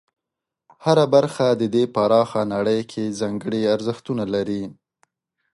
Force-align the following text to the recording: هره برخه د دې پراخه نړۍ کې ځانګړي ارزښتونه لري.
هره 0.83 1.05
برخه 1.13 1.47
د 1.61 1.63
دې 1.75 1.83
پراخه 1.95 2.41
نړۍ 2.53 2.81
کې 2.91 3.15
ځانګړي 3.19 3.61
ارزښتونه 3.75 4.23
لري. 4.33 4.63